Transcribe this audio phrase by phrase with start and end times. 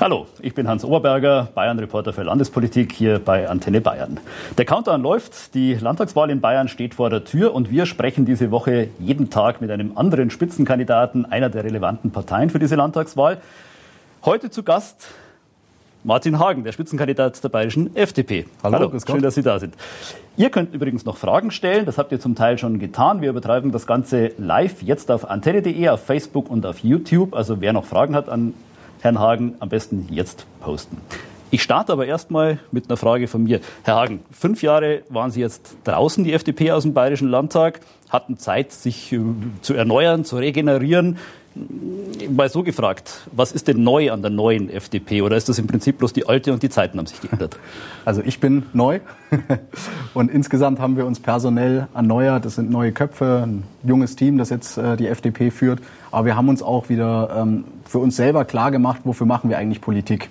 [0.00, 4.20] Hallo, ich bin Hans Oberberger, Bayern-Reporter für Landespolitik hier bei Antenne Bayern.
[4.56, 8.52] Der Countdown läuft, die Landtagswahl in Bayern steht vor der Tür und wir sprechen diese
[8.52, 13.38] Woche jeden Tag mit einem anderen Spitzenkandidaten einer der relevanten Parteien für diese Landtagswahl.
[14.24, 15.08] Heute zu Gast
[16.04, 18.46] Martin Hagen, der Spitzenkandidat der bayerischen FDP.
[18.62, 19.74] Hallo, Hallo schön, dass Sie da sind.
[20.36, 23.20] Ihr könnt übrigens noch Fragen stellen, das habt ihr zum Teil schon getan.
[23.20, 27.34] Wir übertreiben das Ganze live jetzt auf antenne.de, auf Facebook und auf YouTube.
[27.34, 28.54] Also wer noch Fragen hat an
[29.00, 30.98] Herrn Hagen, am besten jetzt posten.
[31.50, 33.60] Ich starte aber erstmal mit einer Frage von mir.
[33.82, 37.80] Herr Hagen, fünf Jahre waren Sie jetzt draußen, die FDP aus dem Bayerischen Landtag,
[38.10, 39.20] hatten Zeit, sich äh,
[39.62, 41.16] zu erneuern, zu regenerieren
[42.30, 45.66] mal so gefragt, was ist denn neu an der neuen FDP oder ist das im
[45.66, 47.58] Prinzip bloß die alte und die Zeiten haben sich geändert?
[48.04, 49.00] Also ich bin neu
[50.14, 52.46] und insgesamt haben wir uns personell erneuert.
[52.46, 55.80] Es sind neue Köpfe, ein junges Team, das jetzt äh, die FDP führt.
[56.10, 59.58] Aber wir haben uns auch wieder ähm, für uns selber klar gemacht, wofür machen wir
[59.58, 60.30] eigentlich Politik.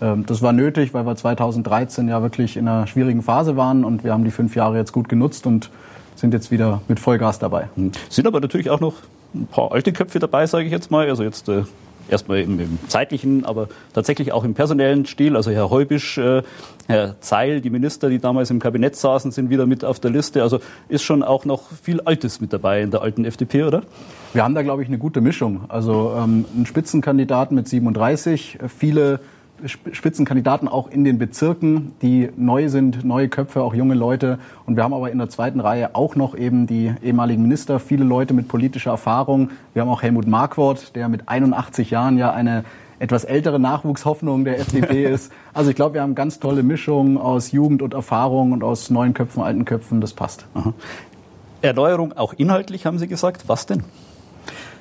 [0.00, 4.04] Ähm, das war nötig, weil wir 2013 ja wirklich in einer schwierigen Phase waren und
[4.04, 5.70] wir haben die fünf Jahre jetzt gut genutzt und
[6.14, 7.68] sind jetzt wieder mit Vollgas dabei.
[8.08, 8.94] Sind aber natürlich auch noch
[9.34, 11.08] ein paar alte Köpfe dabei, sage ich jetzt mal.
[11.08, 11.62] Also jetzt äh,
[12.08, 15.36] erstmal im, im, zeitlichen, aber tatsächlich auch im personellen Stil.
[15.36, 16.42] Also Herr Heubisch, äh,
[16.86, 20.42] Herr Zeil, die Minister, die damals im Kabinett saßen, sind wieder mit auf der Liste.
[20.42, 23.82] Also ist schon auch noch viel Altes mit dabei in der alten FDP, oder?
[24.32, 25.64] Wir haben da, glaube ich, eine gute Mischung.
[25.68, 29.20] Also ähm, einen Spitzenkandidaten mit 37, viele
[29.64, 34.38] Spitzenkandidaten auch in den Bezirken, die neu sind, neue Köpfe, auch junge Leute.
[34.66, 38.04] Und wir haben aber in der zweiten Reihe auch noch eben die ehemaligen Minister, viele
[38.04, 39.50] Leute mit politischer Erfahrung.
[39.72, 42.64] Wir haben auch Helmut Markwort, der mit 81 Jahren ja eine
[42.98, 45.32] etwas ältere Nachwuchshoffnung der FDP ist.
[45.52, 49.14] Also ich glaube, wir haben ganz tolle Mischung aus Jugend und Erfahrung und aus neuen
[49.14, 50.00] Köpfen, alten Köpfen.
[50.00, 50.46] Das passt.
[50.54, 50.72] Aha.
[51.62, 53.48] Erneuerung auch inhaltlich, haben Sie gesagt.
[53.48, 53.82] Was denn?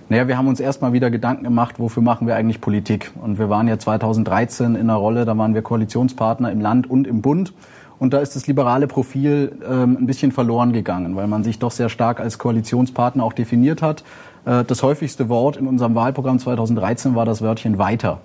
[0.08, 3.12] Naja, wir haben uns erstmal wieder Gedanken gemacht, wofür machen wir eigentlich Politik?
[3.20, 7.08] Und wir waren ja 2013 in einer Rolle, da waren wir Koalitionspartner im Land und
[7.08, 7.54] im Bund.
[7.98, 11.72] Und da ist das liberale Profil ähm, ein bisschen verloren gegangen, weil man sich doch
[11.72, 14.04] sehr stark als Koalitionspartner auch definiert hat.
[14.46, 18.20] Äh, das häufigste Wort in unserem Wahlprogramm 2013 war das Wörtchen weiter.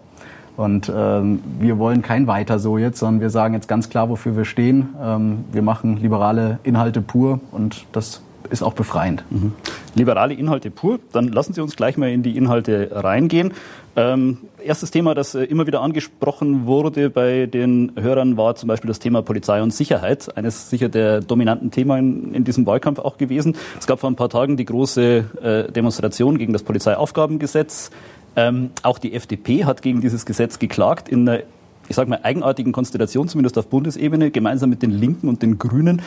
[0.59, 4.37] Und ähm, wir wollen kein weiter so jetzt, sondern wir sagen jetzt ganz klar, wofür
[4.37, 4.91] wir stehen.
[5.03, 9.25] Ähm, wir machen liberale Inhalte pur und das ist auch befreiend.
[9.31, 9.53] Mhm.
[9.95, 10.99] Liberale Inhalte pur.
[11.12, 13.53] Dann lassen Sie uns gleich mal in die Inhalte reingehen.
[13.97, 18.89] Ähm, erstes Thema, das äh, immer wieder angesprochen wurde bei den Hörern, war zum Beispiel
[18.89, 20.37] das Thema Polizei und Sicherheit.
[20.37, 23.56] Eines sicher der dominanten Themen in, diesem Wahlkampf auch gewesen.
[23.79, 27.91] Es gab vor ein paar Tagen die große äh, Demonstration gegen das Polizeiaufgabengesetz.
[28.37, 31.41] Ähm, auch die FDP hat gegen dieses Gesetz geklagt in einer
[31.89, 36.03] ich sage mal, eigenartigen Konstellation, zumindest auf Bundesebene, gemeinsam mit den Linken und den Grünen.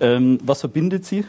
[0.00, 1.24] Ähm, was verbindet sie?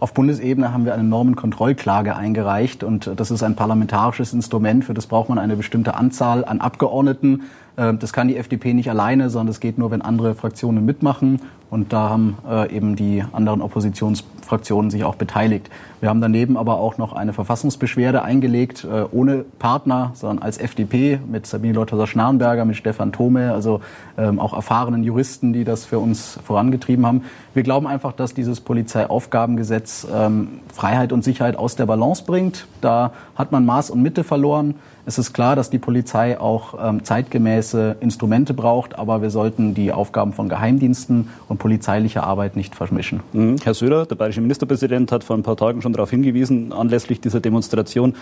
[0.00, 4.82] Auf Bundesebene haben wir eine Normenkontrollklage eingereicht und das ist ein parlamentarisches Instrument.
[4.82, 7.42] Für das braucht man eine bestimmte Anzahl an Abgeordneten.
[7.76, 11.42] Ähm, das kann die FDP nicht alleine, sondern das geht nur, wenn andere Fraktionen mitmachen.
[11.70, 15.70] Und da haben äh, eben die anderen Oppositionsfraktionen sich auch beteiligt.
[16.00, 21.20] Wir haben daneben aber auch noch eine Verfassungsbeschwerde eingelegt, äh, ohne Partner, sondern als FDP
[21.30, 23.80] mit Sabine Leuthauser-Schnarrenberger, mit Stefan Thome, also
[24.18, 27.22] ähm, auch erfahrenen Juristen, die das für uns vorangetrieben haben.
[27.54, 32.66] Wir glauben einfach, dass dieses Polizeiaufgabengesetz ähm, Freiheit und Sicherheit aus der Balance bringt.
[32.80, 34.74] Da hat man Maß und Mitte verloren.
[35.06, 39.92] Es ist klar, dass die Polizei auch ähm, zeitgemäße Instrumente braucht, aber wir sollten die
[39.92, 43.20] Aufgaben von Geheimdiensten und polizeilicher Arbeit nicht vermischen.
[43.32, 43.56] Mhm.
[43.62, 47.40] Herr Söder, der bayerische Ministerpräsident, hat vor ein paar Tagen schon darauf hingewiesen, anlässlich dieser
[47.40, 48.14] Demonstration,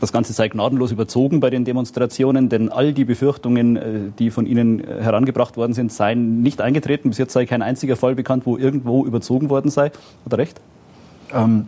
[0.00, 3.82] das Ganze sei gnadenlos überzogen bei den Demonstrationen, denn all die Befürchtungen, äh,
[4.18, 7.08] die von Ihnen äh, herangebracht worden sind, seien nicht eingetreten.
[7.08, 9.86] Bis jetzt sei kein einziger Fall bekannt, wo irgendwo überzogen worden sei.
[9.86, 10.60] Hat er recht?
[11.34, 11.66] Ähm,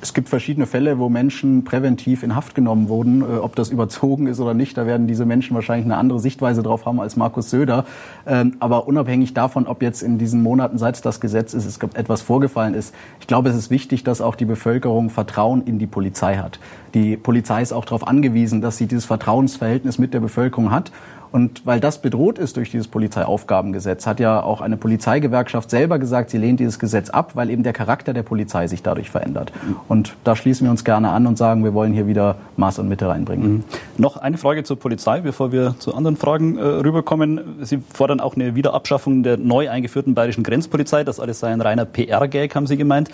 [0.00, 3.22] es gibt verschiedene Fälle, wo Menschen präventiv in Haft genommen wurden.
[3.22, 6.62] Äh, ob das überzogen ist oder nicht, da werden diese Menschen wahrscheinlich eine andere Sichtweise
[6.62, 7.84] drauf haben als Markus Söder.
[8.26, 11.78] Ähm, aber unabhängig davon, ob jetzt in diesen Monaten, seit es das Gesetz ist, es
[11.94, 15.86] etwas vorgefallen ist, ich glaube, es ist wichtig, dass auch die Bevölkerung Vertrauen in die
[15.86, 16.60] Polizei hat.
[16.94, 20.92] Die Polizei ist auch darauf angewiesen, dass sie dieses Vertrauensverhältnis mit der Bevölkerung hat.
[21.32, 26.30] Und weil das bedroht ist durch dieses Polizeiaufgabengesetz, hat ja auch eine Polizeigewerkschaft selber gesagt,
[26.30, 29.52] sie lehnt dieses Gesetz ab, weil eben der Charakter der Polizei sich dadurch verändert.
[29.88, 32.88] Und da schließen wir uns gerne an und sagen, wir wollen hier wieder Maß und
[32.88, 33.52] Mitte reinbringen.
[33.52, 33.64] Mhm.
[33.96, 37.40] Noch eine Frage zur Polizei, bevor wir zu anderen Fragen äh, rüberkommen.
[37.62, 41.04] Sie fordern auch eine Wiederabschaffung der neu eingeführten bayerischen Grenzpolizei.
[41.04, 43.10] Das alles sei ein reiner PR-Gag, haben Sie gemeint.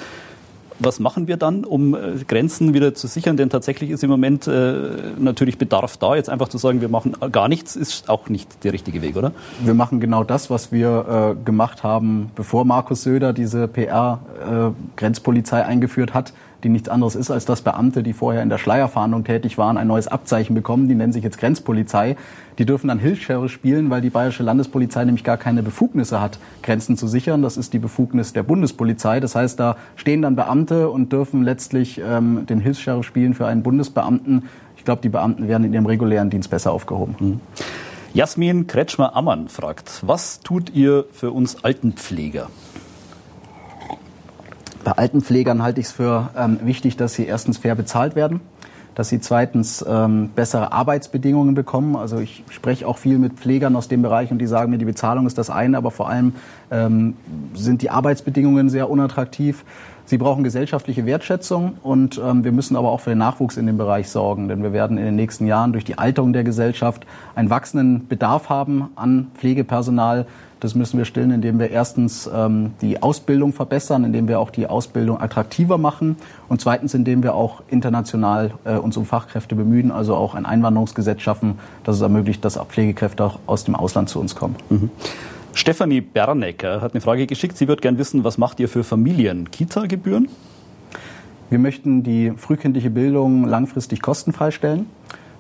[0.81, 3.37] Was machen wir dann, um äh, Grenzen wieder zu sichern?
[3.37, 4.75] Denn tatsächlich ist im Moment äh,
[5.19, 6.17] natürlich Bedarf da.
[6.17, 9.33] Jetzt einfach zu sagen, wir machen gar nichts, ist auch nicht der richtige Weg, oder?
[9.63, 16.13] Wir machen genau das, was wir äh, gemacht haben, bevor Markus Söder diese PR-Grenzpolizei eingeführt
[16.13, 16.33] hat.
[16.65, 19.87] Die nichts anderes ist, als dass Beamte, die vorher in der Schleierfahndung tätig waren, ein
[19.87, 20.89] neues Abzeichen bekommen.
[20.89, 22.17] Die nennen sich jetzt Grenzpolizei.
[22.59, 26.97] Die dürfen dann Hilfsschere spielen, weil die bayerische Landespolizei nämlich gar keine Befugnisse hat, Grenzen
[26.97, 27.43] zu sichern.
[27.43, 29.21] Das ist die Befugnis der Bundespolizei.
[29.21, 33.63] Das heißt, da stehen dann Beamte und dürfen letztlich ähm, den Hilfsschere spielen für einen
[33.63, 34.45] Bundesbeamten.
[34.77, 37.15] Ich glaube, die Beamten werden in ihrem regulären Dienst besser aufgehoben.
[37.19, 37.41] Mhm.
[38.15, 42.49] Jasmin Kretschmer-Ammann fragt, was tut ihr für uns Altenpfleger?
[44.85, 48.41] Bei Altenpflegern halte ich es für ähm, wichtig, dass sie erstens fair bezahlt werden,
[48.95, 51.97] dass sie zweitens ähm, bessere Arbeitsbedingungen bekommen.
[51.97, 54.85] Also ich spreche auch viel mit Pflegern aus dem Bereich und die sagen mir, die
[54.85, 56.35] Bezahlung ist das eine, aber vor allem
[56.71, 57.17] ähm,
[57.55, 59.65] sind die Arbeitsbedingungen sehr unattraktiv.
[60.07, 63.79] Sie brauchen gesellschaftliche Wertschätzung und ähm, wir müssen aber auch für den Nachwuchs in dem
[63.79, 67.49] Bereich sorgen, denn wir werden in den nächsten Jahren durch die Alterung der Gesellschaft einen
[67.49, 70.27] wachsenden Bedarf haben an Pflegepersonal.
[70.61, 74.67] Das müssen wir stillen, indem wir erstens ähm, die Ausbildung verbessern, indem wir auch die
[74.67, 76.17] Ausbildung attraktiver machen
[76.49, 81.23] und zweitens, indem wir auch international äh, uns um Fachkräfte bemühen, also auch ein Einwanderungsgesetz
[81.23, 84.57] schaffen, das es ermöglicht, dass Pflegekräfte auch aus dem Ausland zu uns kommen.
[84.69, 84.91] Mhm.
[85.57, 87.57] Stefanie Bernecker hat eine Frage geschickt.
[87.57, 89.53] Sie wird gern wissen, was macht ihr für Familien?
[89.53, 90.29] Kita-Gebühren?
[91.49, 94.87] Wir möchten die frühkindliche Bildung langfristig kostenfrei stellen.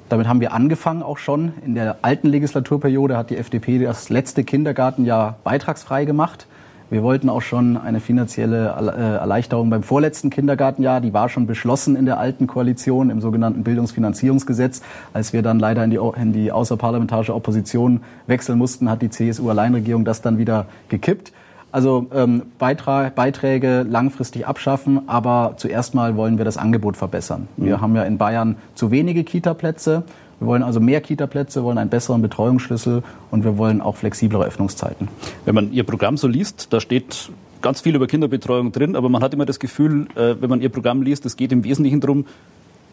[0.09, 1.55] Damit haben wir angefangen auch schon.
[1.67, 6.47] In der alten Legislaturperiode hat die FDP das letzte Kindergartenjahr beitragsfrei gemacht.
[6.95, 11.01] Wir wollten auch schon eine finanzielle äh, Erleichterung beim vorletzten Kindergartenjahr.
[11.01, 14.81] Die war schon beschlossen in der alten Koalition im sogenannten Bildungsfinanzierungsgesetz.
[15.13, 20.05] Als wir dann leider in die, in die außerparlamentarische Opposition wechseln mussten, hat die CSU-Alleinregierung
[20.05, 21.33] das dann wieder gekippt.
[21.73, 27.49] Also ähm, Beitrag, Beiträge langfristig abschaffen, aber zuerst mal wollen wir das Angebot verbessern.
[27.57, 27.81] Wir mhm.
[27.81, 30.05] haben ja in Bayern zu wenige Kita-Plätze.
[30.41, 35.09] Wir wollen also mehr Kita-Plätze, wollen einen besseren Betreuungsschlüssel und wir wollen auch flexiblere Öffnungszeiten.
[35.45, 37.31] Wenn man Ihr Programm so liest, da steht
[37.63, 40.69] ganz viel über Kinderbetreuung drin, aber man hat immer das Gefühl, äh, wenn man Ihr
[40.69, 42.27] Programm liest, es geht im Wesentlichen darum,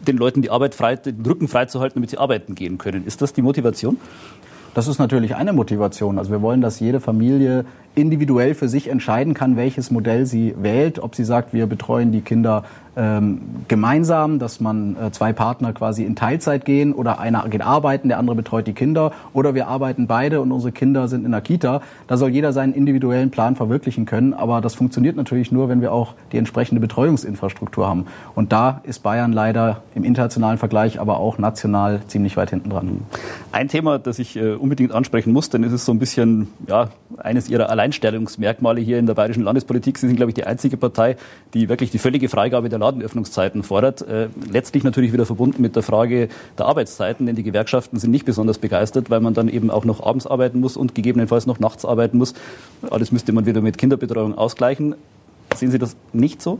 [0.06, 3.06] den Leuten die Arbeit frei, den Rücken freizuhalten, damit sie arbeiten gehen können.
[3.06, 3.98] Ist das die Motivation?
[4.74, 6.18] Das ist natürlich eine Motivation.
[6.18, 10.98] Also wir wollen, dass jede Familie individuell für sich entscheiden kann, welches Modell sie wählt,
[10.98, 12.64] ob sie sagt, wir betreuen die Kinder
[13.68, 18.18] gemeinsam, dass man äh, zwei Partner quasi in Teilzeit gehen oder einer geht arbeiten, der
[18.18, 21.80] andere betreut die Kinder oder wir arbeiten beide und unsere Kinder sind in der Kita.
[22.06, 25.90] Da soll jeder seinen individuellen Plan verwirklichen können, aber das funktioniert natürlich nur, wenn wir
[25.90, 28.06] auch die entsprechende Betreuungsinfrastruktur haben.
[28.34, 33.06] Und da ist Bayern leider im internationalen Vergleich, aber auch national ziemlich weit hinten dran.
[33.52, 36.90] Ein Thema, das ich äh, unbedingt ansprechen muss, denn es ist so ein bisschen ja,
[37.16, 39.96] eines ihrer Alleinstellungsmerkmale hier in der bayerischen Landespolitik.
[39.96, 41.16] Sie sind, glaube ich, die einzige Partei,
[41.54, 44.02] die wirklich die völlige Freigabe der Ladenöffnungszeiten fordert.
[44.02, 48.26] Äh, letztlich natürlich wieder verbunden mit der Frage der Arbeitszeiten, denn die Gewerkschaften sind nicht
[48.26, 51.84] besonders begeistert, weil man dann eben auch noch abends arbeiten muss und gegebenenfalls noch nachts
[51.84, 52.34] arbeiten muss.
[52.90, 54.94] Alles müsste man wieder mit Kinderbetreuung ausgleichen.
[55.54, 56.58] Sehen Sie das nicht so?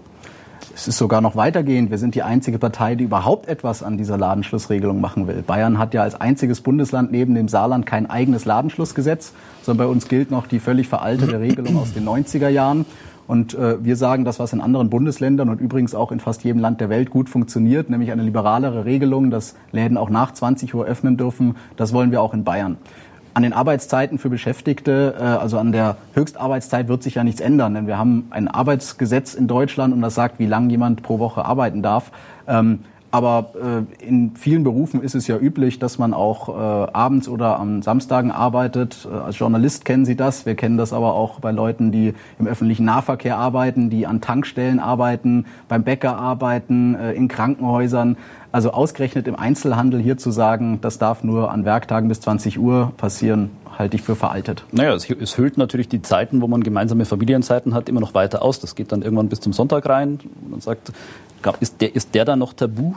[0.75, 1.91] Es ist sogar noch weitergehend.
[1.91, 5.43] Wir sind die einzige Partei, die überhaupt etwas an dieser Ladenschlussregelung machen will.
[5.43, 9.33] Bayern hat ja als einziges Bundesland neben dem Saarland kein eigenes Ladenschlussgesetz,
[9.63, 12.87] sondern bei uns gilt noch die völlig veraltete Regelung aus den 90er Jahren.
[13.27, 16.61] Und äh, wir sagen, das, was in anderen Bundesländern und übrigens auch in fast jedem
[16.61, 20.85] Land der Welt gut funktioniert, nämlich eine liberalere Regelung, dass Läden auch nach 20 Uhr
[20.85, 22.79] öffnen dürfen, das wollen wir auch in Bayern.
[23.35, 27.75] An den Arbeitszeiten für Beschäftigte, äh, also an der Höchstarbeitszeit wird sich ja nichts ändern,
[27.75, 31.45] denn wir haben ein Arbeitsgesetz in Deutschland und das sagt, wie lange jemand pro Woche
[31.45, 32.11] arbeiten darf.
[33.13, 33.53] Aber
[34.01, 37.83] äh, in vielen Berufen ist es ja üblich, dass man auch äh, abends oder am
[37.83, 39.07] Samstagen arbeitet.
[39.07, 40.47] Äh, als Journalist kennen Sie das.
[40.47, 44.81] Wir kennen das aber auch bei Leuten, die im öffentlichen Nahverkehr arbeiten, die an Tankstellen
[44.81, 48.17] arbeiten, beim Bäcker arbeiten, äh, in Krankenhäusern.
[48.53, 52.93] Also ausgerechnet im Einzelhandel hier zu sagen, das darf nur an Werktagen bis 20 Uhr
[52.99, 54.65] passieren, halte ich für veraltet.
[54.73, 58.43] Naja, es, es hüllt natürlich die Zeiten, wo man gemeinsame Familienzeiten hat, immer noch weiter
[58.43, 58.61] aus.
[58.61, 60.21] Das geht dann irgendwann bis zum Sonntag rein.
[60.51, 60.93] Man sagt,
[61.61, 62.93] ist der, ist der dann noch tabu?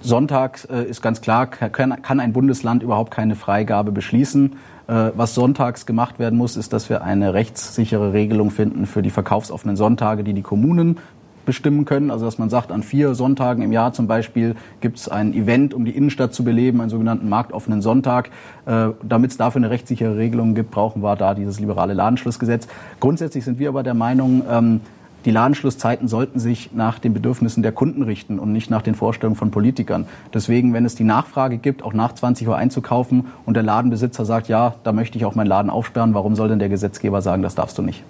[0.00, 4.56] Sonntag äh, ist ganz klar, kann, ein Bundesland überhaupt keine Freigabe beschließen.
[4.86, 9.10] Äh, was sonntags gemacht werden muss, ist, dass wir eine rechtssichere Regelung finden für die
[9.10, 10.98] verkaufsoffenen Sonntage, die die Kommunen
[11.46, 12.10] bestimmen können.
[12.10, 15.74] Also dass man sagt, an vier Sonntagen im Jahr zum Beispiel gibt es ein Event,
[15.74, 18.30] um die Innenstadt zu beleben, einen sogenannten marktoffenen Sonntag.
[18.66, 22.68] Äh, Damit es dafür eine rechtssichere Regelung gibt, brauchen wir da dieses liberale Ladenschlussgesetz.
[23.00, 24.80] Grundsätzlich sind wir aber der Meinung, ähm,
[25.26, 29.36] die Ladenschlusszeiten sollten sich nach den Bedürfnissen der Kunden richten und nicht nach den Vorstellungen
[29.36, 30.06] von Politikern.
[30.32, 34.48] Deswegen, wenn es die Nachfrage gibt, auch nach 20 Uhr einzukaufen und der Ladenbesitzer sagt,
[34.48, 37.54] ja, da möchte ich auch meinen Laden aufsperren, warum soll denn der Gesetzgeber sagen, das
[37.54, 38.02] darfst du nicht?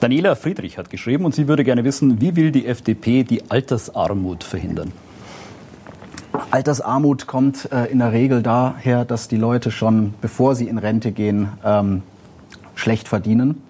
[0.00, 4.44] Daniela Friedrich hat geschrieben und sie würde gerne wissen, wie will die FDP die Altersarmut
[4.44, 4.92] verhindern?
[6.50, 11.12] Altersarmut kommt äh, in der Regel daher, dass die Leute schon, bevor sie in Rente
[11.12, 12.02] gehen, ähm,
[12.74, 13.62] schlecht verdienen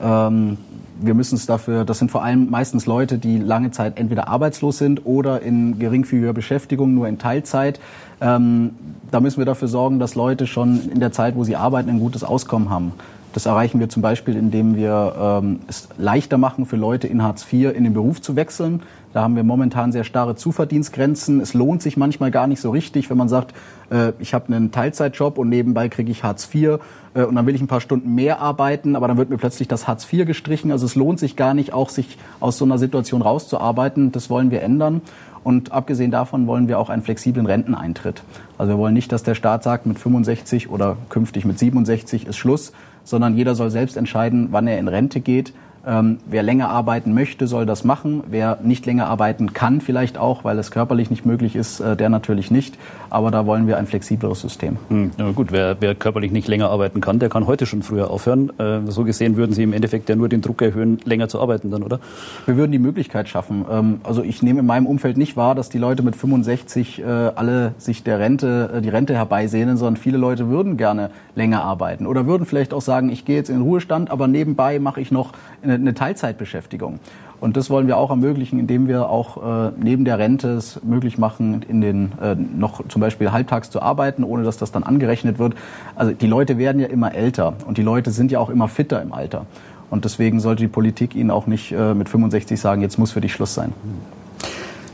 [0.00, 0.56] Ähm,
[1.02, 4.78] wir müssen es dafür, das sind vor allem meistens Leute, die lange Zeit entweder arbeitslos
[4.78, 7.80] sind oder in geringfügiger Beschäftigung, nur in Teilzeit.
[8.20, 8.74] Ähm,
[9.10, 12.00] da müssen wir dafür sorgen, dass Leute schon in der Zeit, wo sie arbeiten, ein
[12.00, 12.92] gutes Auskommen haben.
[13.32, 17.46] Das erreichen wir zum Beispiel, indem wir ähm, es leichter machen, für Leute in Hartz
[17.50, 18.82] IV in den Beruf zu wechseln.
[19.12, 21.40] Da haben wir momentan sehr starre Zuverdienstgrenzen.
[21.40, 23.54] Es lohnt sich manchmal gar nicht so richtig, wenn man sagt,
[23.90, 26.78] äh, ich habe einen Teilzeitjob und nebenbei kriege ich Hartz IV
[27.14, 29.68] äh, und dann will ich ein paar Stunden mehr arbeiten, aber dann wird mir plötzlich
[29.68, 30.72] das Hartz IV gestrichen.
[30.72, 34.12] Also es lohnt sich gar nicht, auch sich aus so einer Situation rauszuarbeiten.
[34.12, 35.02] Das wollen wir ändern.
[35.42, 38.22] Und abgesehen davon wollen wir auch einen flexiblen Renteneintritt.
[38.58, 42.36] Also wir wollen nicht, dass der Staat sagt, mit 65 oder künftig mit 67 ist
[42.36, 42.72] Schluss,
[43.04, 45.52] sondern jeder soll selbst entscheiden, wann er in Rente geht.
[45.86, 48.22] Ähm, wer länger arbeiten möchte, soll das machen.
[48.28, 52.10] Wer nicht länger arbeiten kann, vielleicht auch, weil es körperlich nicht möglich ist, äh, der
[52.10, 52.76] natürlich nicht.
[53.08, 54.76] Aber da wollen wir ein flexibleres System.
[54.88, 58.10] Hm, ja gut, wer, wer, körperlich nicht länger arbeiten kann, der kann heute schon früher
[58.10, 58.50] aufhören.
[58.58, 61.70] Äh, so gesehen würden Sie im Endeffekt ja nur den Druck erhöhen, länger zu arbeiten
[61.70, 61.98] dann, oder?
[62.46, 63.64] Wir würden die Möglichkeit schaffen.
[63.70, 67.04] Ähm, also ich nehme in meinem Umfeld nicht wahr, dass die Leute mit 65 äh,
[67.04, 72.06] alle sich der Rente, äh, die Rente herbeisehnen, sondern viele Leute würden gerne länger arbeiten
[72.06, 75.10] oder würden vielleicht auch sagen, ich gehe jetzt in den Ruhestand, aber nebenbei mache ich
[75.10, 75.32] noch
[75.74, 77.00] eine Teilzeitbeschäftigung.
[77.40, 81.16] Und das wollen wir auch ermöglichen, indem wir auch äh, neben der Rente es möglich
[81.16, 85.38] machen, in den äh, noch zum Beispiel halbtags zu arbeiten, ohne dass das dann angerechnet
[85.38, 85.54] wird.
[85.96, 89.00] Also die Leute werden ja immer älter und die Leute sind ja auch immer fitter
[89.00, 89.46] im Alter.
[89.88, 93.20] Und deswegen sollte die Politik ihnen auch nicht äh, mit 65 sagen, jetzt muss für
[93.20, 93.72] dich Schluss sein.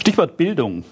[0.00, 0.84] Stichwort Bildung.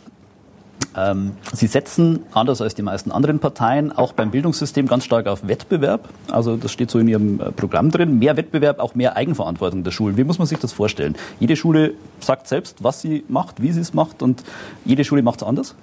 [0.97, 5.47] Ähm, Sie setzen, anders als die meisten anderen Parteien, auch beim Bildungssystem ganz stark auf
[5.47, 6.09] Wettbewerb.
[6.31, 8.19] Also das steht so in Ihrem äh, Programm drin.
[8.19, 10.17] Mehr Wettbewerb, auch mehr Eigenverantwortung der Schulen.
[10.17, 11.17] Wie muss man sich das vorstellen?
[11.41, 14.45] Jede Schule sagt selbst, was sie macht, wie sie es macht und
[14.85, 15.75] jede Schule macht es anders?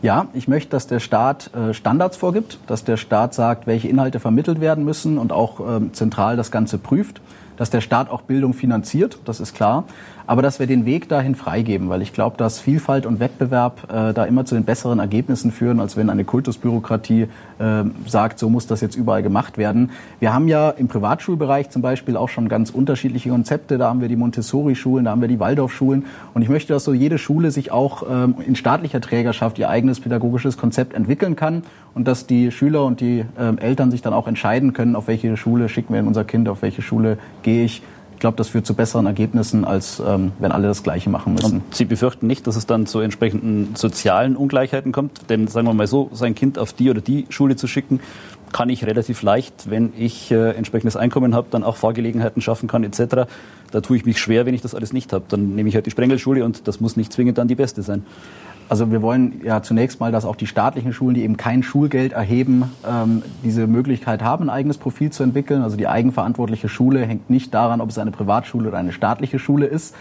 [0.00, 4.20] Ja, ich möchte, dass der Staat äh, Standards vorgibt, dass der Staat sagt, welche Inhalte
[4.20, 7.20] vermittelt werden müssen und auch ähm, zentral das Ganze prüft,
[7.56, 9.84] dass der Staat auch Bildung finanziert, das ist klar
[10.28, 14.12] aber dass wir den Weg dahin freigeben, weil ich glaube, dass Vielfalt und Wettbewerb äh,
[14.12, 18.66] da immer zu den besseren Ergebnissen führen, als wenn eine Kultusbürokratie äh, sagt, so muss
[18.66, 19.90] das jetzt überall gemacht werden.
[20.20, 23.78] Wir haben ja im Privatschulbereich zum Beispiel auch schon ganz unterschiedliche Konzepte.
[23.78, 26.04] Da haben wir die Montessori-Schulen, da haben wir die Waldorf-Schulen.
[26.34, 29.98] Und ich möchte, dass so jede Schule sich auch ähm, in staatlicher Trägerschaft ihr eigenes
[29.98, 31.62] pädagogisches Konzept entwickeln kann
[31.94, 35.38] und dass die Schüler und die ähm, Eltern sich dann auch entscheiden können, auf welche
[35.38, 37.82] Schule schicken wir unser Kind, auf welche Schule gehe ich
[38.18, 41.58] ich glaube, das führt zu besseren Ergebnissen, als ähm, wenn alle das Gleiche machen müssen.
[41.58, 45.30] Und Sie befürchten nicht, dass es dann zu entsprechenden sozialen Ungleichheiten kommt?
[45.30, 48.00] Denn sagen wir mal so, sein Kind auf die oder die Schule zu schicken,
[48.50, 52.82] kann ich relativ leicht, wenn ich äh, entsprechendes Einkommen habe, dann auch Fahrgelegenheiten schaffen kann
[52.82, 53.28] etc.
[53.70, 55.24] Da tue ich mich schwer, wenn ich das alles nicht habe.
[55.28, 58.04] Dann nehme ich halt die Sprengelschule und das muss nicht zwingend dann die beste sein.
[58.68, 62.12] Also wir wollen ja zunächst mal, dass auch die staatlichen Schulen, die eben kein Schulgeld
[62.12, 65.62] erheben, ähm, diese Möglichkeit haben, ein eigenes Profil zu entwickeln.
[65.62, 69.66] Also die eigenverantwortliche Schule hängt nicht daran, ob es eine Privatschule oder eine staatliche Schule
[69.66, 69.94] ist.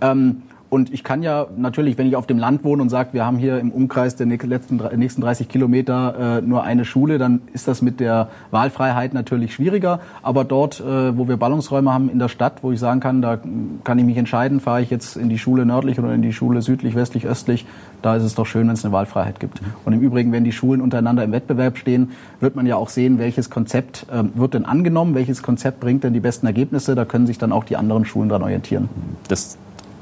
[0.00, 0.42] Ähm,
[0.74, 3.36] und ich kann ja natürlich, wenn ich auf dem Land wohne und sage, wir haben
[3.38, 7.80] hier im Umkreis der letzten, nächsten 30 Kilometer äh, nur eine Schule, dann ist das
[7.80, 10.00] mit der Wahlfreiheit natürlich schwieriger.
[10.20, 13.38] Aber dort, äh, wo wir Ballungsräume haben in der Stadt, wo ich sagen kann, da
[13.84, 16.60] kann ich mich entscheiden, fahre ich jetzt in die Schule nördlich oder in die Schule
[16.60, 17.66] südlich, westlich, östlich,
[18.02, 19.62] da ist es doch schön, wenn es eine Wahlfreiheit gibt.
[19.84, 23.20] Und im Übrigen, wenn die Schulen untereinander im Wettbewerb stehen, wird man ja auch sehen,
[23.20, 26.96] welches Konzept äh, wird denn angenommen, welches Konzept bringt denn die besten Ergebnisse.
[26.96, 28.88] Da können sich dann auch die anderen Schulen daran orientieren.
[29.28, 29.56] Das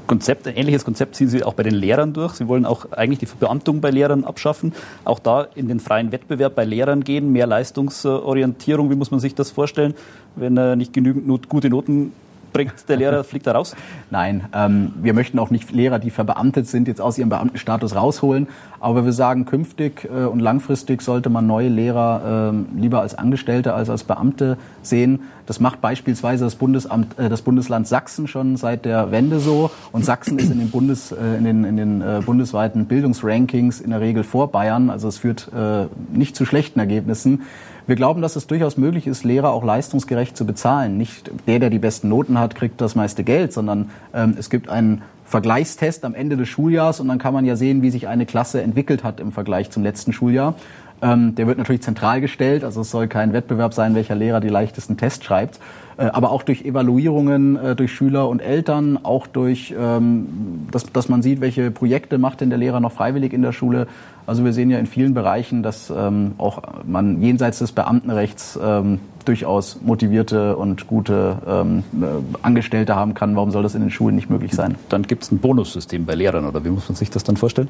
[0.07, 2.33] Konzept, ein ähnliches Konzept ziehen Sie auch bei den Lehrern durch.
[2.33, 4.73] Sie wollen auch eigentlich die Verbeamtung bei Lehrern abschaffen,
[5.05, 8.89] auch da in den freien Wettbewerb bei Lehrern gehen, mehr Leistungsorientierung.
[8.89, 9.93] Wie muss man sich das vorstellen,
[10.35, 12.11] wenn er nicht genügend gute Noten
[12.53, 13.75] bringt der Lehrer, fliegt er raus?
[14.11, 18.47] Nein, ähm, wir möchten auch nicht Lehrer, die verbeamtet sind, jetzt aus ihrem Beamtenstatus rausholen.
[18.79, 23.73] Aber wir sagen, künftig äh, und langfristig sollte man neue Lehrer äh, lieber als Angestellte
[23.73, 25.21] als als Beamte sehen.
[25.45, 29.71] Das macht beispielsweise das, Bundesamt, äh, das Bundesland Sachsen schon seit der Wende so.
[29.91, 33.89] Und Sachsen ist in den, Bundes, äh, in den, in den äh, bundesweiten Bildungsrankings in
[33.89, 34.89] der Regel vor Bayern.
[34.89, 37.43] Also es führt äh, nicht zu schlechten Ergebnissen.
[37.85, 40.97] Wir glauben, dass es durchaus möglich ist, Lehrer auch leistungsgerecht zu bezahlen.
[40.97, 44.69] Nicht der, der die besten Noten hat, kriegt das meiste Geld, sondern ähm, es gibt
[44.69, 48.25] einen Vergleichstest am Ende des Schuljahrs und dann kann man ja sehen, wie sich eine
[48.25, 50.55] Klasse entwickelt hat im Vergleich zum letzten Schuljahr.
[51.03, 54.47] Ähm, der wird natürlich zentral gestellt, also es soll kein Wettbewerb sein, welcher Lehrer die
[54.47, 55.59] leichtesten Tests schreibt,
[55.97, 61.09] äh, aber auch durch Evaluierungen äh, durch Schüler und Eltern, auch durch, ähm, dass, dass
[61.09, 63.87] man sieht, welche Projekte macht denn der Lehrer noch freiwillig in der Schule.
[64.25, 68.99] Also wir sehen ja in vielen Bereichen, dass ähm, auch man jenseits des Beamtenrechts ähm,
[69.25, 72.05] durchaus motivierte und gute ähm, äh,
[72.41, 73.35] Angestellte haben kann.
[73.35, 74.75] Warum soll das in den Schulen nicht möglich sein?
[74.87, 77.67] Dann gibt es ein Bonussystem bei Lehrern oder wie muss man sich das dann vorstellen?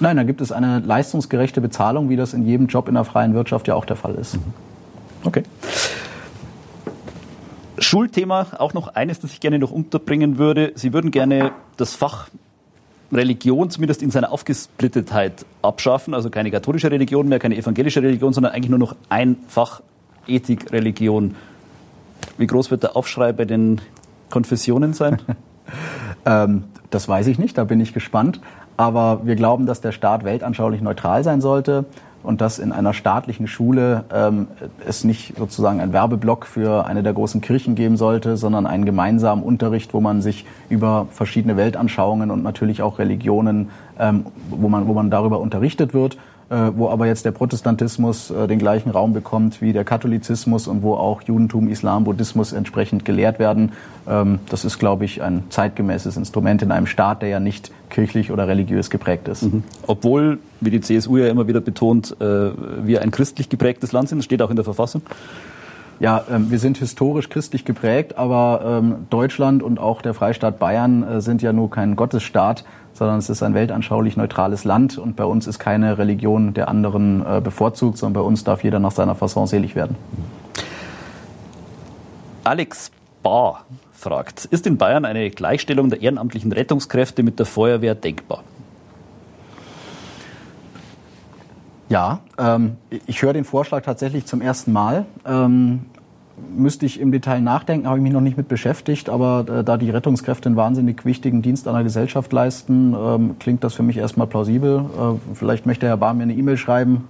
[0.00, 3.34] Nein, da gibt es eine leistungsgerechte Bezahlung, wie das in jedem Job in der freien
[3.34, 4.34] Wirtschaft ja auch der Fall ist.
[4.34, 4.42] Mhm.
[5.24, 5.42] Okay.
[7.78, 10.72] Schulthema, auch noch eines, das ich gerne noch unterbringen würde.
[10.74, 12.28] Sie würden gerne das Fach
[13.12, 18.52] Religion zumindest in seiner Aufgesplittetheit abschaffen, also keine katholische Religion mehr, keine evangelische Religion, sondern
[18.52, 19.82] eigentlich nur noch ein Fach
[20.26, 21.34] Ethik, Religion.
[22.38, 23.80] Wie groß wird der Aufschrei bei den
[24.30, 25.20] Konfessionen sein?
[26.24, 28.40] ähm, das weiß ich nicht, da bin ich gespannt.
[28.80, 31.84] Aber wir glauben, dass der Staat weltanschaulich neutral sein sollte
[32.22, 34.48] und dass in einer staatlichen Schule ähm,
[34.86, 39.42] es nicht sozusagen ein Werbeblock für eine der großen Kirchen geben sollte, sondern einen gemeinsamen
[39.42, 43.68] Unterricht, wo man sich über verschiedene Weltanschauungen und natürlich auch Religionen,
[43.98, 46.16] ähm, wo, man, wo man darüber unterrichtet wird
[46.74, 50.94] wo aber jetzt der Protestantismus äh, den gleichen Raum bekommt wie der Katholizismus und wo
[50.94, 53.72] auch Judentum, Islam, Buddhismus entsprechend gelehrt werden.
[54.08, 58.32] Ähm, das ist, glaube ich, ein zeitgemäßes Instrument in einem Staat, der ja nicht kirchlich
[58.32, 59.42] oder religiös geprägt ist.
[59.42, 59.62] Mhm.
[59.86, 64.18] Obwohl, wie die CSU ja immer wieder betont, äh, wir ein christlich geprägtes Land sind,
[64.18, 65.02] das steht auch in der Verfassung.
[66.00, 71.02] Ja, ähm, wir sind historisch christlich geprägt, aber ähm, Deutschland und auch der Freistaat Bayern
[71.02, 75.24] äh, sind ja nur kein Gottesstaat sondern es ist ein weltanschaulich neutrales Land und bei
[75.24, 79.14] uns ist keine Religion der anderen äh, bevorzugt, sondern bei uns darf jeder nach seiner
[79.14, 79.96] Fasson selig werden.
[82.44, 82.90] Alex
[83.22, 88.42] Bahr fragt, ist in Bayern eine Gleichstellung der ehrenamtlichen Rettungskräfte mit der Feuerwehr denkbar?
[91.88, 92.76] Ja, ähm,
[93.06, 95.06] ich höre den Vorschlag tatsächlich zum ersten Mal.
[95.26, 95.86] Ähm,
[96.56, 99.76] müsste ich im Detail nachdenken, habe ich mich noch nicht mit beschäftigt, aber äh, da
[99.76, 103.96] die Rettungskräfte einen wahnsinnig wichtigen Dienst an der Gesellschaft leisten, ähm, klingt das für mich
[103.96, 104.78] erstmal plausibel.
[104.78, 107.08] Äh, vielleicht möchte Herr Bahr mir eine E-Mail schreiben.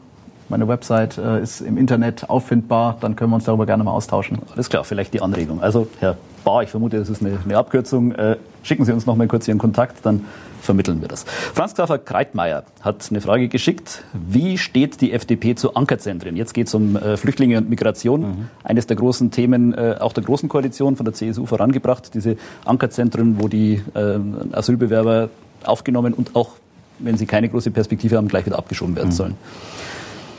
[0.48, 4.38] Meine Website äh, ist im Internet auffindbar, dann können wir uns darüber gerne mal austauschen.
[4.54, 5.62] Alles klar, vielleicht die Anregung.
[5.62, 8.14] Also Herr Bahr, ich vermute, das ist eine, eine Abkürzung.
[8.62, 10.24] Schicken Sie uns noch mal kurz Ihren Kontakt, dann
[10.60, 11.24] vermitteln wir das.
[11.24, 14.04] Franz Xaver Kreitmeier hat eine Frage geschickt.
[14.12, 16.36] Wie steht die FDP zu Ankerzentren?
[16.36, 18.20] Jetzt geht es um äh, Flüchtlinge und Migration.
[18.20, 18.48] Mhm.
[18.62, 22.14] Eines der großen Themen äh, auch der Großen Koalition von der CSU vorangebracht.
[22.14, 24.18] Diese Ankerzentren, wo die äh,
[24.52, 25.30] Asylbewerber
[25.64, 26.50] aufgenommen und auch,
[26.98, 29.12] wenn sie keine große Perspektive haben, gleich wieder abgeschoben werden mhm.
[29.12, 29.34] sollen.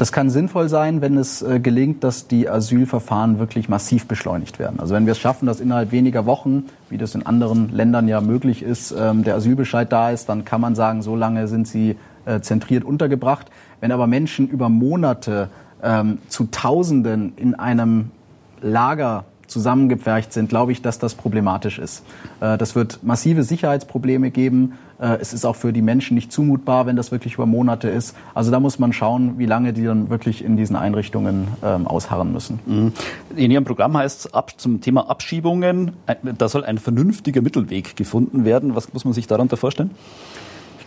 [0.01, 4.79] Das kann sinnvoll sein, wenn es äh, gelingt, dass die Asylverfahren wirklich massiv beschleunigt werden.
[4.79, 8.19] Also wenn wir es schaffen, dass innerhalb weniger Wochen, wie das in anderen Ländern ja
[8.19, 11.97] möglich ist, ähm, der Asylbescheid da ist, dann kann man sagen, so lange sind sie
[12.25, 13.51] äh, zentriert untergebracht.
[13.79, 15.49] Wenn aber Menschen über Monate
[15.83, 18.09] ähm, zu Tausenden in einem
[18.59, 22.03] Lager zusammengepfercht sind, glaube ich, dass das problematisch ist.
[22.39, 24.73] Äh, das wird massive Sicherheitsprobleme geben.
[24.99, 28.15] Äh, es ist auch für die Menschen nicht zumutbar, wenn das wirklich über Monate ist.
[28.33, 32.31] Also da muss man schauen, wie lange die dann wirklich in diesen Einrichtungen ähm, ausharren
[32.31, 32.59] müssen.
[32.65, 32.93] Mhm.
[33.35, 35.91] In Ihrem Programm heißt es ab, zum Thema Abschiebungen,
[36.37, 38.75] da soll ein vernünftiger Mittelweg gefunden werden.
[38.75, 39.91] Was muss man sich darunter vorstellen?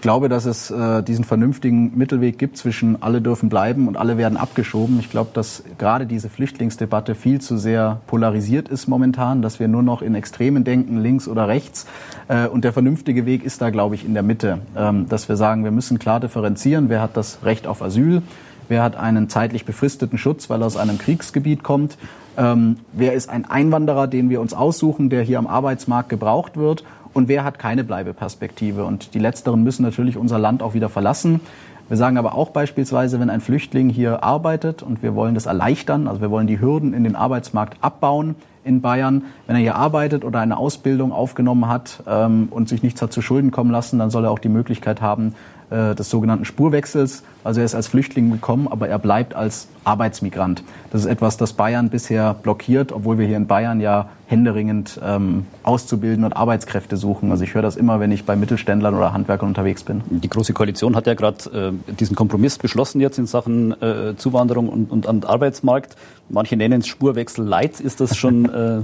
[0.04, 4.36] Glaube, dass es äh, diesen vernünftigen Mittelweg gibt zwischen alle dürfen bleiben und alle werden
[4.36, 5.00] abgeschoben.
[5.00, 9.82] Ich glaube, dass gerade diese Flüchtlingsdebatte viel zu sehr polarisiert ist momentan, dass wir nur
[9.82, 11.86] noch in Extremen denken, links oder rechts.
[12.28, 15.36] Äh, und der vernünftige Weg ist da, glaube ich, in der Mitte, ähm, dass wir
[15.36, 18.20] sagen, wir müssen klar differenzieren, wer hat das Recht auf Asyl,
[18.68, 21.96] wer hat einen zeitlich befristeten Schutz, weil er aus einem Kriegsgebiet kommt,
[22.36, 26.84] ähm, wer ist ein Einwanderer, den wir uns aussuchen, der hier am Arbeitsmarkt gebraucht wird
[27.14, 28.84] und wer hat keine Bleibeperspektive.
[28.84, 31.40] Und die letzteren müssen natürlich unser Land auch wieder verlassen.
[31.88, 36.08] Wir sagen aber auch beispielsweise, wenn ein Flüchtling hier arbeitet und wir wollen das erleichtern,
[36.08, 40.24] also wir wollen die Hürden in den Arbeitsmarkt abbauen in Bayern, wenn er hier arbeitet
[40.24, 44.08] oder eine Ausbildung aufgenommen hat ähm, und sich nichts hat zu Schulden kommen lassen, dann
[44.08, 45.34] soll er auch die Möglichkeit haben,
[45.70, 47.22] äh, des sogenannten Spurwechsels.
[47.42, 50.62] Also er ist als Flüchtling gekommen, aber er bleibt als Arbeitsmigrant.
[50.90, 55.46] Das ist etwas, das Bayern bisher blockiert, obwohl wir hier in Bayern ja händeringend ähm,
[55.62, 57.30] auszubilden und Arbeitskräfte suchen.
[57.30, 60.00] Also ich höre das immer, wenn ich bei Mittelständlern oder Handwerkern unterwegs bin.
[60.08, 64.68] Die Große Koalition hat ja gerade äh, diesen Kompromiss beschlossen jetzt in Sachen äh, Zuwanderung
[64.68, 65.96] und, und, und, Arbeitsmarkt.
[66.30, 67.80] Manche nennen es Spurwechsel Light.
[67.80, 68.80] Ist das schon äh,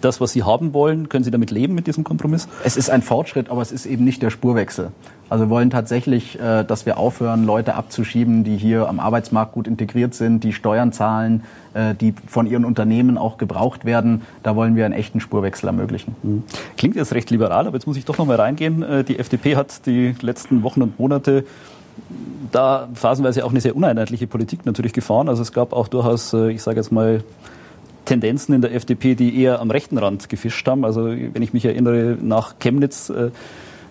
[0.00, 1.08] das, was Sie haben wollen?
[1.08, 2.48] Können Sie damit leben mit diesem Kompromiss?
[2.64, 4.90] Es ist ein Fortschritt, aber es ist eben nicht der Spurwechsel.
[5.30, 9.66] Also wir wollen tatsächlich, äh, dass wir aufhören, Leute abzuschieben, die hier am Arbeitsmarkt gut
[9.66, 14.22] integriert sind, die Steuern zahlen, äh, die von ihren Unternehmen auch gebraucht werden.
[14.42, 16.14] Da wollen wir einen echten Spurwechsel ermöglichen.
[16.22, 16.42] Mhm.
[16.76, 18.82] Klingt jetzt recht liberal, aber jetzt muss ich doch noch mal reingehen.
[18.82, 21.44] Äh, die FDP hat die letzten Wochen und Monate
[22.50, 25.28] da phasenweise auch eine sehr uneinheitliche Politik natürlich gefahren.
[25.28, 27.22] Also es gab auch durchaus, ich sage jetzt mal,
[28.04, 30.84] Tendenzen in der FDP, die eher am rechten Rand gefischt haben.
[30.84, 33.12] Also wenn ich mich erinnere, nach Chemnitz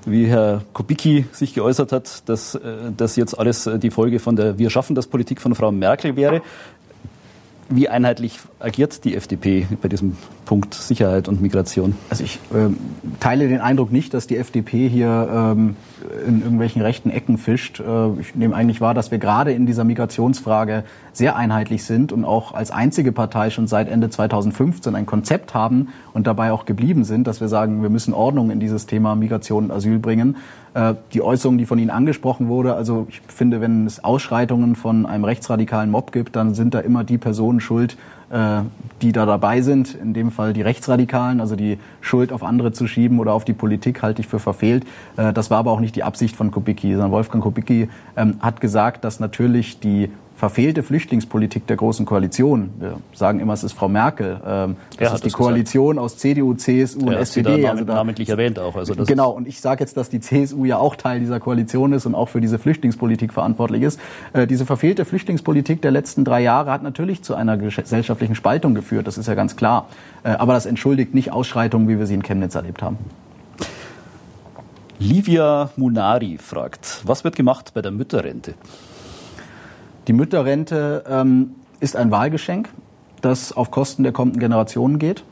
[0.05, 4.35] wie Herr Kubicki sich geäußert hat, dass äh, das jetzt alles äh, die Folge von
[4.35, 6.41] der Wir schaffen das Politik von Frau Merkel wäre.
[7.75, 11.95] Wie einheitlich agiert die FDP bei diesem Punkt Sicherheit und Migration?
[12.11, 12.69] Also ich äh,
[13.19, 15.75] teile den Eindruck nicht, dass die FDP hier ähm,
[16.27, 17.79] in irgendwelchen rechten Ecken fischt.
[17.79, 20.83] Äh, ich nehme eigentlich wahr, dass wir gerade in dieser Migrationsfrage
[21.13, 25.87] sehr einheitlich sind und auch als einzige Partei schon seit Ende 2015 ein Konzept haben
[26.13, 29.65] und dabei auch geblieben sind, dass wir sagen, wir müssen Ordnung in dieses Thema Migration
[29.65, 30.37] und Asyl bringen.
[30.73, 35.05] Äh, die Äußerung, die von Ihnen angesprochen wurde, also ich finde, wenn es Ausschreitungen von
[35.05, 37.95] einem rechtsradikalen Mob gibt, dann sind da immer die Personen schuld,
[38.31, 38.61] äh,
[39.01, 42.87] die da dabei sind, in dem Fall die Rechtsradikalen, also die Schuld auf andere zu
[42.87, 44.85] schieben oder auf die Politik, halte ich für verfehlt.
[45.15, 48.59] Äh, das war aber auch nicht die Absicht von Kubicki, sondern Wolfgang Kubicki ähm, hat
[48.59, 50.09] gesagt, dass natürlich die
[50.43, 52.71] verfehlte Flüchtlingspolitik der Großen Koalition.
[52.77, 54.41] Wir sagen immer, es ist Frau Merkel.
[54.45, 56.03] Ähm, das ja, ist die Koalition gesagt.
[56.03, 57.61] aus CDU, CSU und SPD.
[57.61, 58.75] Da also da, namentlich erwähnt auch.
[58.75, 59.29] Also genau.
[59.29, 62.27] Und ich sage jetzt, dass die CSU ja auch Teil dieser Koalition ist und auch
[62.27, 64.01] für diese Flüchtlingspolitik verantwortlich ist.
[64.33, 69.07] Äh, diese verfehlte Flüchtlingspolitik der letzten drei Jahre hat natürlich zu einer gesellschaftlichen Spaltung geführt.
[69.07, 69.87] Das ist ja ganz klar.
[70.25, 72.97] Äh, aber das entschuldigt nicht Ausschreitungen, wie wir sie in Chemnitz erlebt haben.
[74.99, 78.55] Livia Munari fragt, was wird gemacht bei der Mütterrente?
[80.07, 82.69] Die Mütterrente ähm, ist ein Wahlgeschenk,
[83.21, 85.23] das auf Kosten der kommenden Generationen geht.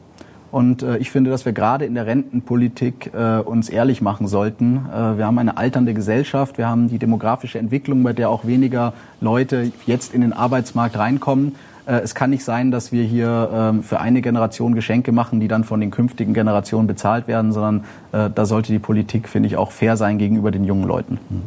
[0.51, 4.86] Und äh, ich finde, dass wir gerade in der Rentenpolitik äh, uns ehrlich machen sollten.
[4.93, 8.93] Äh, wir haben eine alternde Gesellschaft, wir haben die demografische Entwicklung, bei der auch weniger
[9.21, 11.55] Leute jetzt in den Arbeitsmarkt reinkommen.
[11.86, 15.47] Äh, es kann nicht sein, dass wir hier ähm, für eine Generation Geschenke machen, die
[15.47, 19.57] dann von den künftigen Generationen bezahlt werden, sondern äh, da sollte die Politik, finde ich,
[19.57, 21.19] auch fair sein gegenüber den jungen Leuten.
[21.29, 21.41] Mhm.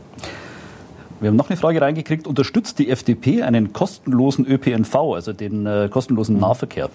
[1.20, 2.26] Wir haben noch eine Frage reingekriegt.
[2.26, 6.90] Unterstützt die FDP einen kostenlosen ÖPNV, also den äh, kostenlosen Nahverkehr?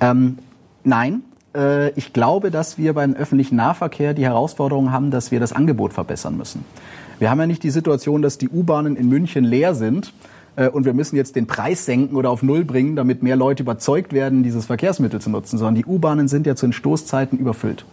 [0.00, 0.38] Ähm,
[0.84, 1.22] nein.
[1.54, 5.92] Äh, ich glaube, dass wir beim öffentlichen Nahverkehr die Herausforderung haben, dass wir das Angebot
[5.92, 6.64] verbessern müssen.
[7.18, 10.12] Wir haben ja nicht die Situation, dass die U-Bahnen in München leer sind
[10.56, 13.62] äh, und wir müssen jetzt den Preis senken oder auf Null bringen, damit mehr Leute
[13.62, 17.84] überzeugt werden, dieses Verkehrsmittel zu nutzen, sondern die U-Bahnen sind ja zu den Stoßzeiten überfüllt.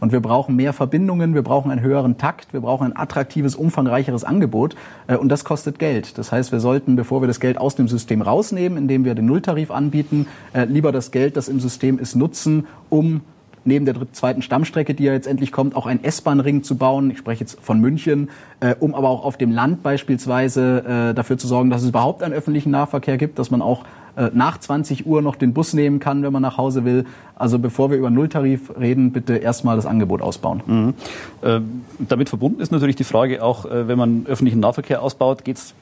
[0.00, 4.24] Und wir brauchen mehr Verbindungen, wir brauchen einen höheren Takt, wir brauchen ein attraktives, umfangreicheres
[4.24, 4.74] Angebot.
[5.06, 6.18] Äh, und das kostet Geld.
[6.18, 9.26] Das heißt, wir sollten, bevor wir das Geld aus dem System rausnehmen, indem wir den
[9.26, 13.20] Nulltarif anbieten, äh, lieber das Geld, das im System ist, nutzen, um
[13.64, 17.10] neben der zweiten Stammstrecke, die ja jetzt endlich kommt, auch einen S-Bahn-Ring zu bauen.
[17.10, 21.38] Ich spreche jetzt von München, äh, um aber auch auf dem Land beispielsweise äh, dafür
[21.38, 23.84] zu sorgen, dass es überhaupt einen öffentlichen Nahverkehr gibt, dass man auch
[24.32, 27.06] nach 20 Uhr noch den Bus nehmen kann, wenn man nach Hause will.
[27.40, 30.62] Also bevor wir über Nulltarif reden, bitte erstmal das Angebot ausbauen.
[30.66, 30.94] Mhm.
[31.40, 31.60] Äh,
[31.98, 35.74] damit verbunden ist natürlich die Frage auch, äh, wenn man öffentlichen Nahverkehr ausbaut, geht es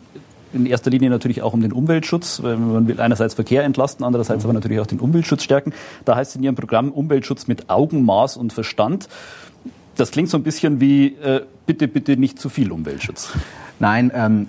[0.52, 2.40] in erster Linie natürlich auch um den Umweltschutz.
[2.40, 5.74] Man will einerseits Verkehr entlasten, andererseits aber natürlich auch den Umweltschutz stärken.
[6.06, 9.08] Da heißt es in Ihrem Programm Umweltschutz mit Augenmaß und Verstand.
[9.96, 13.32] Das klingt so ein bisschen wie äh, bitte, bitte nicht zu viel Umweltschutz.
[13.78, 14.48] Nein, ähm,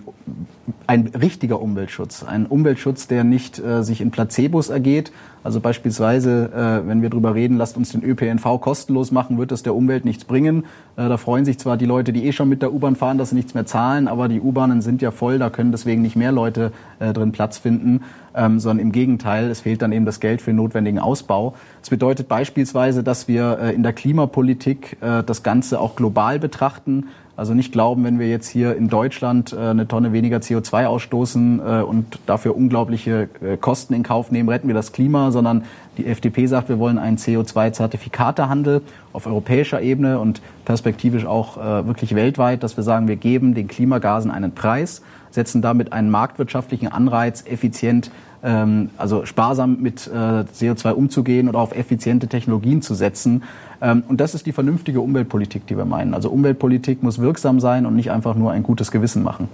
[0.87, 2.23] ein richtiger Umweltschutz.
[2.23, 5.11] Ein Umweltschutz, der nicht äh, sich in Placebos ergeht.
[5.43, 9.63] Also beispielsweise, äh, wenn wir darüber reden, lasst uns den ÖPNV kostenlos machen, wird das
[9.63, 10.65] der Umwelt nichts bringen.
[10.97, 13.29] Äh, da freuen sich zwar die Leute, die eh schon mit der U-Bahn fahren, dass
[13.29, 16.31] sie nichts mehr zahlen, aber die U-Bahnen sind ja voll, da können deswegen nicht mehr
[16.31, 18.01] Leute äh, drin Platz finden,
[18.35, 21.55] ähm, sondern im Gegenteil, es fehlt dann eben das Geld für notwendigen Ausbau.
[21.81, 27.05] Das bedeutet beispielsweise, dass wir äh, in der Klimapolitik äh, das Ganze auch global betrachten.
[27.39, 31.61] Also nicht glauben, wenn wir jetzt hier in Deutschland äh, eine Tonne weniger CO2 ausstoßen
[31.65, 35.63] äh, und dafür unglaubliche äh, Kosten in Kauf nehmen, retten wir das Klima, sondern
[35.97, 38.81] die FDP sagt, wir wollen einen CO2-Zertifikatehandel
[39.13, 44.31] auf europäischer Ebene und perspektivisch auch wirklich weltweit, dass wir sagen, wir geben den Klimagasen
[44.31, 48.11] einen Preis, setzen damit einen marktwirtschaftlichen Anreiz, effizient
[48.43, 53.43] ähm, also sparsam mit CO2 umzugehen oder auf effiziente Technologien zu setzen.
[53.81, 56.13] Ähm, und das ist die vernünftige Umweltpolitik, die wir meinen.
[56.13, 59.47] Also Umweltpolitik muss wirksam sein und nicht einfach nur ein gutes Gewissen machen.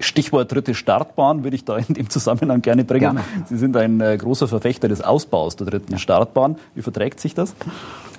[0.00, 3.16] Stichwort dritte Startbahn würde ich da in dem Zusammenhang gerne bringen.
[3.16, 3.24] Gerne.
[3.46, 6.56] Sie sind ein äh, großer Verfechter des Ausbaus der dritten Startbahn.
[6.74, 7.54] Wie verträgt sich das?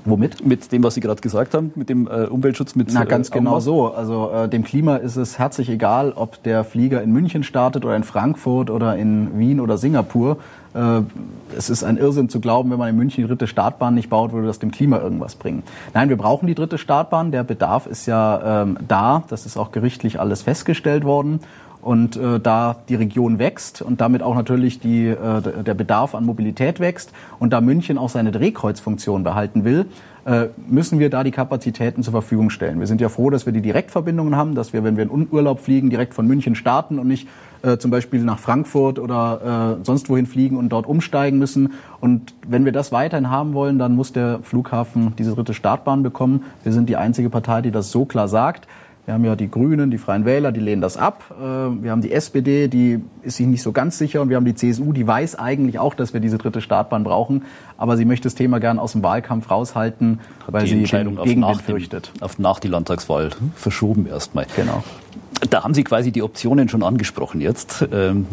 [0.06, 0.46] Womit?
[0.46, 3.34] Mit dem, was Sie gerade gesagt haben, mit dem äh, Umweltschutz, mit Na, ganz äh,
[3.34, 3.94] genau so.
[3.94, 7.96] Also äh, dem Klima ist es herzlich egal, ob der Flieger in München startet oder
[7.96, 10.38] in Frankfurt oder in Wien oder Singapur.
[10.76, 11.02] Äh,
[11.58, 14.32] es ist ein Irrsinn zu glauben, wenn man in München die dritte Startbahn nicht baut,
[14.32, 15.64] würde das dem Klima irgendwas bringen.
[15.94, 17.32] Nein, wir brauchen die dritte Startbahn.
[17.32, 19.24] Der Bedarf ist ja ähm, da.
[19.30, 21.40] Das ist auch gerichtlich alles festgestellt worden.
[21.86, 26.26] Und äh, da die Region wächst und damit auch natürlich die, äh, der Bedarf an
[26.26, 29.86] Mobilität wächst und da München auch seine Drehkreuzfunktion behalten will,
[30.26, 32.80] äh, müssen wir da die Kapazitäten zur Verfügung stellen.
[32.80, 35.60] Wir sind ja froh, dass wir die Direktverbindungen haben, dass wir, wenn wir in Urlaub
[35.60, 37.28] fliegen, direkt von München starten und nicht
[37.62, 41.74] äh, zum Beispiel nach Frankfurt oder äh, sonst wohin fliegen und dort umsteigen müssen.
[42.02, 46.46] Und wenn wir das weiterhin haben wollen, dann muss der Flughafen diese dritte Startbahn bekommen.
[46.64, 48.68] Wir sind die einzige Partei, die das so klar sagt.
[49.06, 51.26] Wir haben ja die Grünen, die Freien Wähler, die lehnen das ab.
[51.40, 54.22] Äh, wir haben die SPD, die ist sich nicht so ganz sicher.
[54.22, 57.44] Und wir haben die CSU, die weiß eigentlich auch, dass wir diese dritte Startbahn brauchen.
[57.78, 61.14] Aber sie möchte das Thema gern aus dem Wahlkampf raushalten, Hat weil die sie Entscheidung
[61.16, 62.12] den auf Gegenwind fürchtet.
[62.20, 64.48] auf nach die Landtagswahl verschoben erstmal.
[64.56, 64.84] Genau.
[65.50, 67.86] Da haben Sie quasi die Optionen schon angesprochen jetzt.
[67.92, 68.26] Ähm,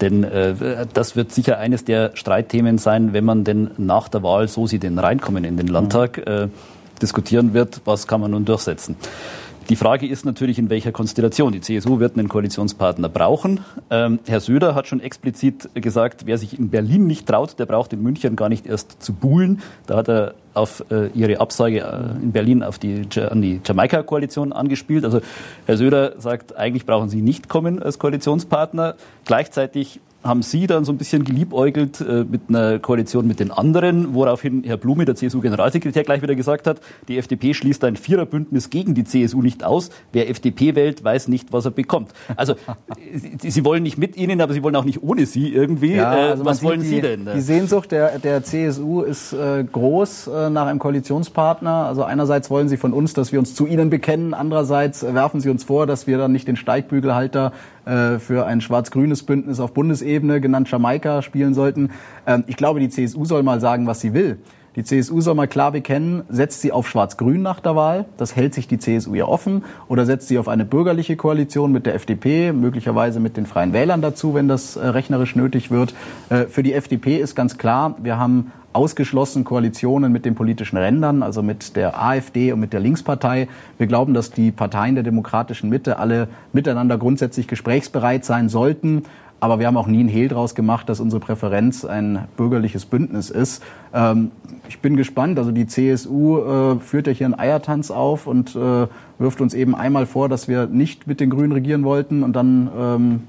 [0.00, 4.46] denn äh, das wird sicher eines der Streitthemen sein, wenn man denn nach der Wahl,
[4.46, 6.48] so Sie denn reinkommen in den Landtag, äh,
[7.00, 8.96] diskutieren wird, was kann man nun durchsetzen.
[9.68, 11.52] Die Frage ist natürlich, in welcher Konstellation.
[11.52, 13.60] Die CSU wird einen Koalitionspartner brauchen.
[13.90, 17.92] Ähm, Herr Söder hat schon explizit gesagt, wer sich in Berlin nicht traut, der braucht
[17.92, 19.62] in München gar nicht erst zu buhlen.
[19.86, 24.52] Da hat er auf äh, ihre Absage äh, in Berlin auf die, an die Jamaika-Koalition
[24.52, 25.04] angespielt.
[25.04, 25.20] Also
[25.66, 28.96] Herr Söder sagt, eigentlich brauchen Sie nicht kommen als Koalitionspartner.
[29.24, 34.14] Gleichzeitig haben Sie dann so ein bisschen geliebäugelt äh, mit einer Koalition mit den anderen,
[34.14, 38.94] woraufhin Herr Blume, der CSU-Generalsekretär, gleich wieder gesagt hat, die FDP schließt ein Viererbündnis gegen
[38.94, 39.90] die CSU nicht aus.
[40.12, 42.12] Wer FDP wählt, weiß nicht, was er bekommt.
[42.36, 42.54] Also
[43.40, 45.94] Sie, Sie wollen nicht mit Ihnen, aber Sie wollen auch nicht ohne Sie irgendwie.
[45.94, 47.28] Ja, äh, also man was wollen die, Sie denn?
[47.34, 51.86] Die Sehnsucht der, der CSU ist äh, groß äh, nach einem Koalitionspartner.
[51.86, 54.34] Also einerseits wollen sie von uns, dass wir uns zu ihnen bekennen.
[54.34, 58.60] Andererseits äh, werfen sie uns vor, dass wir dann nicht den Steigbügelhalter äh, für ein
[58.60, 61.90] schwarz-grünes Bündnis auf Bundesebene, genannt Jamaika, spielen sollten.
[62.26, 64.38] Ähm, ich glaube, die CSU soll mal sagen, was sie will.
[64.74, 68.54] Die CSU soll mal klar bekennen, setzt sie auf Schwarz-Grün nach der Wahl, das hält
[68.54, 72.52] sich die CSU ihr offen, oder setzt sie auf eine bürgerliche Koalition mit der FDP,
[72.52, 75.92] möglicherweise mit den Freien Wählern dazu, wenn das äh, rechnerisch nötig wird.
[76.30, 81.22] Äh, für die FDP ist ganz klar, wir haben ausgeschlossen Koalitionen mit den politischen Rändern,
[81.22, 83.48] also mit der AfD und mit der Linkspartei.
[83.78, 89.04] Wir glauben, dass die Parteien der demokratischen Mitte alle miteinander grundsätzlich gesprächsbereit sein sollten.
[89.42, 93.28] Aber wir haben auch nie einen Hehl draus gemacht, dass unsere Präferenz ein bürgerliches Bündnis
[93.28, 93.60] ist.
[93.92, 94.30] Ähm,
[94.68, 95.36] ich bin gespannt.
[95.36, 98.86] Also die CSU äh, führt ja hier einen Eiertanz auf und äh,
[99.22, 102.22] wirft uns eben einmal vor, dass wir nicht mit den Grünen regieren wollten.
[102.22, 103.20] Und dann ähm,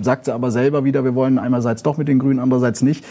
[0.00, 3.04] sagt sie aber selber wieder, wir wollen einerseits doch mit den Grünen, andererseits nicht.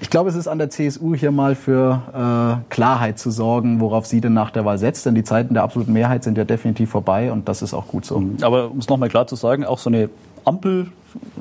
[0.00, 4.06] Ich glaube, es ist an der CSU hier mal für äh, Klarheit zu sorgen, worauf
[4.06, 5.06] sie denn nach der Wahl setzt.
[5.06, 8.04] Denn die Zeiten der absoluten Mehrheit sind ja definitiv vorbei und das ist auch gut
[8.04, 8.22] so.
[8.42, 10.10] Aber um es nochmal klar zu sagen, auch so eine
[10.44, 10.88] Ampel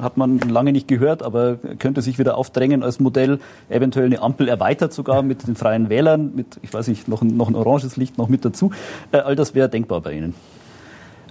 [0.01, 4.47] hat man lange nicht gehört, aber könnte sich wieder aufdrängen als Modell, eventuell eine Ampel
[4.47, 7.97] erweitert sogar mit den Freien Wählern, mit, ich weiß nicht, noch ein, noch ein oranges
[7.97, 8.71] Licht noch mit dazu.
[9.11, 10.33] Äh, all das wäre denkbar bei Ihnen.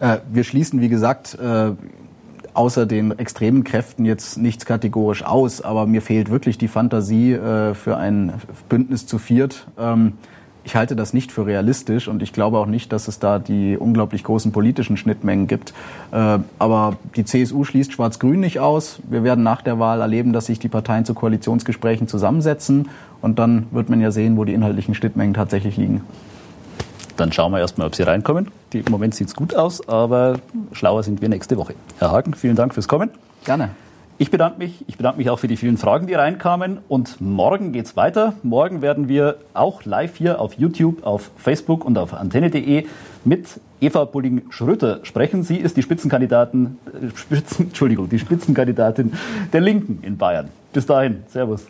[0.01, 1.73] Äh, wir schließen, wie gesagt, äh,
[2.55, 7.75] außer den extremen Kräften jetzt nichts kategorisch aus, aber mir fehlt wirklich die Fantasie äh,
[7.75, 8.35] für ein
[8.69, 9.67] Bündnis zu viert.
[9.79, 10.15] Ähm,
[10.65, 13.77] ich halte das nicht für realistisch und ich glaube auch nicht, dass es da die
[13.77, 15.75] unglaublich großen politischen Schnittmengen gibt.
[16.13, 19.01] Äh, aber die CSU schließt Schwarz-Grün nicht aus.
[19.09, 22.89] Wir werden nach der Wahl erleben, dass sich die Parteien zu Koalitionsgesprächen zusammensetzen
[23.21, 26.03] und dann wird man ja sehen, wo die inhaltlichen Schnittmengen tatsächlich liegen.
[27.17, 28.51] Dann schauen wir erstmal, ob Sie reinkommen.
[28.73, 30.41] Die, Im Moment sieht es gut aus, aber
[30.73, 31.75] schlauer sind wir nächste Woche.
[31.99, 33.11] Herr Hagen, vielen Dank fürs Kommen.
[33.45, 33.71] Gerne.
[34.17, 34.85] Ich bedanke mich.
[34.87, 36.79] Ich bedanke mich auch für die vielen Fragen, die reinkamen.
[36.87, 38.35] Und morgen geht's weiter.
[38.45, 42.87] Morgen werden wir auch live hier auf YouTube, auf Facebook und auf antenne.de
[43.25, 45.43] mit Eva Bulling-Schröter sprechen.
[45.43, 49.15] Sie ist die Spitzenkandidatin, äh, Spitzen, Entschuldigung, die Spitzenkandidatin
[49.53, 50.49] der Linken in Bayern.
[50.73, 51.25] Bis dahin.
[51.27, 51.67] Servus.